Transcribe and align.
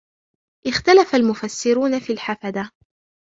اخْتَلَفَ 0.67 1.15
الْمُفَسِّرُونَ 1.15 1.99
فِي 1.99 2.13
الْحَفَدَةِ 2.13 2.71